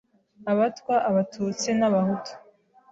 [0.51, 2.31] Abatwa, Abatutsi n’Abahutu